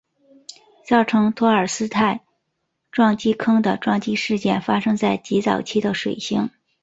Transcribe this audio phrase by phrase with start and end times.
[0.87, 2.21] 造成托尔斯泰
[2.91, 6.49] 撞击坑的撞击事件发生在极早期的水星。